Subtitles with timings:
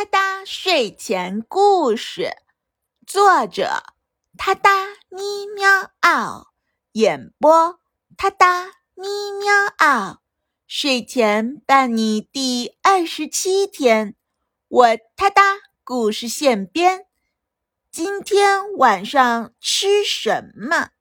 [0.00, 2.30] 他哒睡前故事，
[3.06, 3.82] 作者
[4.38, 6.46] 他哒咪喵嗷，
[6.92, 7.78] 演播
[8.16, 10.22] 他哒咪喵嗷。
[10.66, 14.16] 睡前伴你第二十七天，
[14.68, 17.04] 我他哒故事现编。
[17.92, 20.92] 今天晚上吃什么？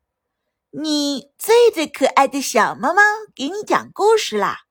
[0.72, 3.02] 你最最可爱的小猫猫
[3.34, 4.64] 给你讲故事啦！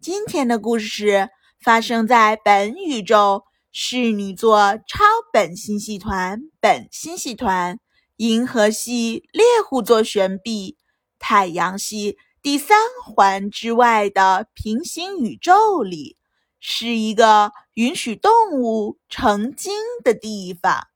[0.00, 1.28] 今天的故事
[1.60, 3.44] 发生在本宇宙。
[3.76, 7.80] 侍女座超本星系团、本星系团、
[8.18, 10.78] 银河系猎户座旋臂、
[11.18, 16.16] 太阳系第三环之外的平行宇宙里，
[16.60, 19.72] 是一个允许动物成精
[20.04, 20.86] 的地方。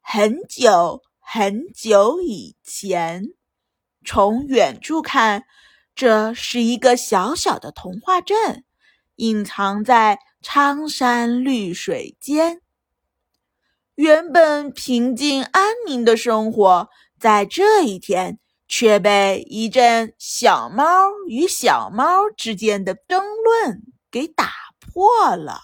[0.00, 3.24] 很久很久以前，
[4.06, 5.42] 从远处看，
[5.92, 8.64] 这是一个小小的童话镇，
[9.18, 10.18] 隐藏在。
[10.40, 12.62] 苍山绿水间，
[13.96, 16.88] 原本平静安宁的生活，
[17.18, 25.58] 在这一天却被一阵小猫与小猫之间的争论给打破了。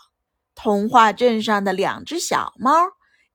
[0.57, 2.73] 童话镇上的两只小猫，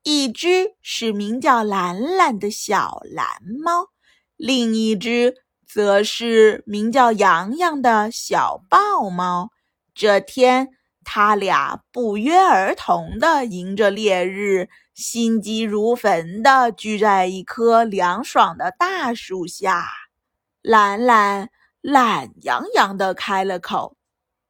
[0.03, 3.25] 一只是名叫兰兰的小蓝
[3.63, 3.87] 猫，
[4.35, 9.51] 另一只则是名叫洋洋的小豹猫。
[9.99, 10.69] 这天。
[11.03, 19.87] 他俩不约而同地迎着烈日，心急如焚地聚在一棵凉爽的大树下。
[20.61, 21.49] 懒懒
[21.81, 23.97] 懒洋洋地开了口：“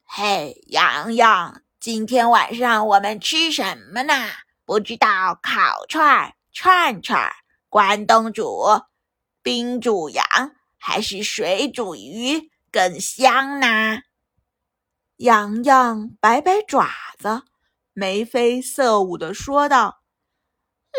[0.04, 4.14] 嘿，洋洋，今天晚上我们吃什么呢？
[4.66, 7.32] 不知道烤串、串串、
[7.70, 8.66] 关东煮、
[9.42, 10.26] 冰煮羊
[10.78, 14.00] 还是水煮鱼更香呢？”
[15.20, 17.42] 洋洋摆摆爪子，
[17.92, 20.00] 眉飞色舞地说道：“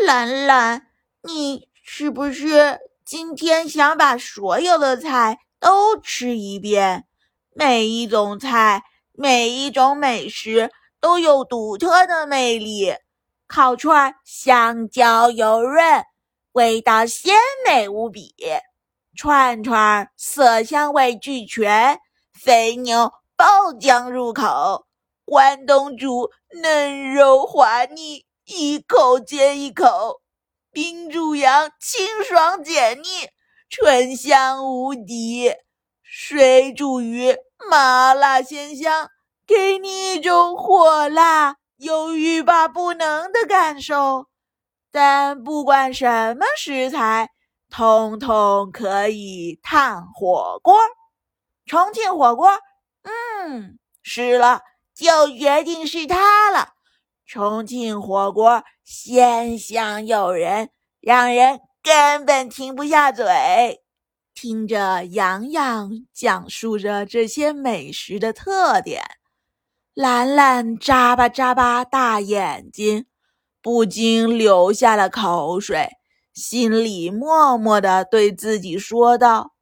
[0.07, 0.89] 兰兰，
[1.23, 7.07] 你是不是今天想把所有的菜都吃一遍？
[7.55, 10.71] 每一种菜，每一种美食
[11.01, 12.93] 都有独特的魅力。
[13.47, 16.05] 烤串香蕉油润，
[16.53, 17.35] 味道鲜
[17.67, 18.35] 美无比；
[19.17, 21.99] 串串色香味俱全，
[22.35, 24.85] 肥牛。”爆浆入口，
[25.25, 26.31] 关东煮
[26.61, 30.21] 嫩肉滑腻，一口接一口；
[30.71, 33.31] 冰煮羊清爽解腻，
[33.71, 35.55] 醇香无敌；
[36.03, 37.35] 水煮鱼
[37.71, 39.09] 麻辣鲜香，
[39.47, 44.27] 给你一种火辣又欲罢不能的感受。
[44.93, 47.31] 但不管什么食材，
[47.71, 50.77] 通通可以烫火锅。
[51.65, 52.59] 重庆火锅。
[53.03, 54.63] 嗯，是了，
[54.95, 56.75] 就决定是它了。
[57.27, 63.83] 重庆火锅鲜香诱人，让人根本停不下嘴。
[64.35, 69.03] 听着洋洋讲述着这些美食的特点，
[69.95, 73.07] 兰兰眨巴眨巴大眼睛，
[73.61, 75.91] 不禁流下了口水，
[76.33, 79.53] 心里默默地对自己说道。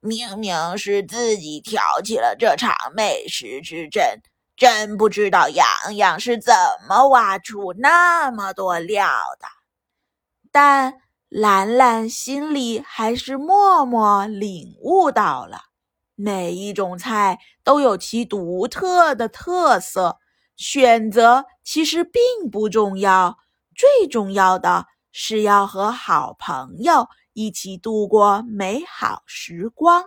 [0.00, 4.02] 明明是自己挑起了这场美食之争，
[4.56, 5.66] 真不知道洋
[5.96, 6.54] 洋是怎
[6.88, 9.08] 么挖出那么多料
[9.40, 9.48] 的。
[10.52, 15.62] 但兰兰心里还是默默领悟到了，
[16.14, 20.18] 每一种菜都有其独特的特色，
[20.56, 23.36] 选择其实并不重要，
[23.74, 27.08] 最重要的是要和好朋友。
[27.38, 30.02] 一起度过美好时光。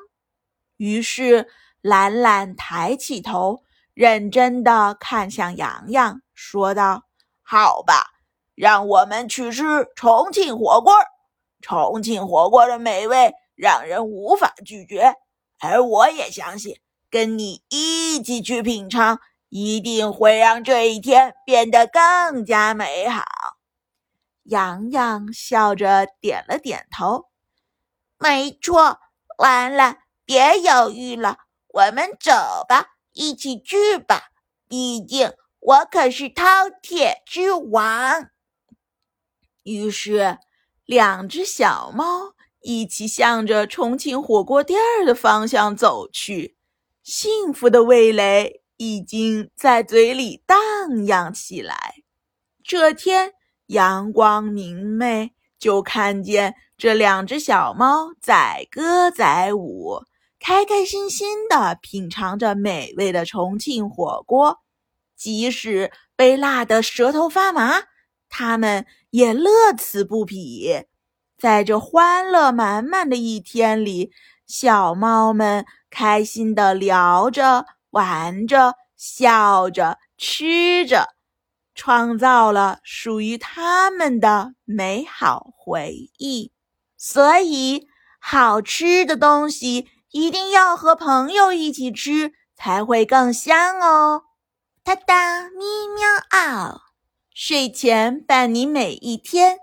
[0.76, 1.48] 于是，
[1.80, 7.04] 兰兰抬起头，认真的看向洋洋，说道
[7.42, 8.08] ：“好吧，
[8.54, 9.64] 让我们去吃
[9.96, 10.94] 重庆火锅。
[11.62, 15.14] 重庆火锅的美味让人无法拒绝，
[15.62, 23.24] 而我也相信，跟你一起去品尝，一定会让这一天变得更加美好。”
[24.44, 27.30] 洋洋笑着点了点头，
[28.18, 29.00] 没错，
[29.38, 32.32] 完了，别犹豫了，我们走
[32.68, 34.32] 吧，一起去吧。
[34.68, 38.32] 毕竟我可是饕餮之王。
[39.64, 40.40] 于是，
[40.86, 46.58] 两只小猫一起向着重庆火锅店的方向走去，
[47.04, 51.96] 幸福的味蕾已经在嘴里荡漾起来。
[52.64, 53.36] 这天。
[53.72, 60.04] 阳光明媚，就看见这两只小猫载歌载舞，
[60.40, 64.60] 开开心心地品尝着美味的重庆火锅。
[65.16, 67.84] 即使被辣得舌头发麻，
[68.28, 70.84] 他们也乐此不疲。
[71.38, 74.12] 在这欢乐满满的一天里，
[74.48, 81.08] 小猫们开心地聊着、玩着、笑着、吃着，
[81.84, 86.52] 创造了属于他们的美好回忆。
[86.96, 87.88] 所以，
[88.20, 94.26] 好吃的东西一定要和朋友一起吃，才会更香哦。
[94.84, 96.82] 哒哒咪喵嗷，
[97.34, 99.58] 睡前伴你每一天。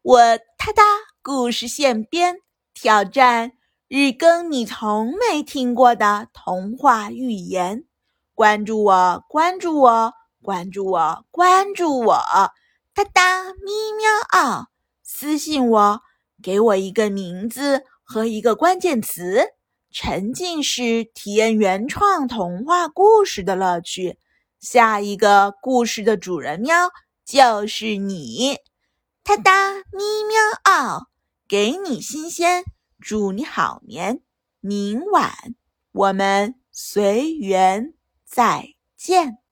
[0.00, 0.84] 我哒哒。
[1.22, 2.36] 故事现编
[2.72, 3.50] 挑战
[3.88, 7.84] 日更你从没听过的童话寓言，
[8.32, 10.12] 关注我，关注我，
[10.44, 12.14] 关注我，关注我，
[12.92, 14.66] 哒哒咪喵嗷，
[15.02, 16.02] 私信我，
[16.42, 19.54] 给我一个名字和一个关键词，
[19.90, 24.18] 沉浸式体验原创童话故事的乐趣。
[24.60, 26.90] 下一个故事的主人喵
[27.24, 28.58] 就是你，
[29.22, 31.08] 哒哒咪喵嗷。
[31.48, 32.64] 给你新鲜，
[33.00, 34.20] 祝你好眠。
[34.60, 35.54] 明晚
[35.92, 37.94] 我们随缘
[38.26, 39.38] 再见。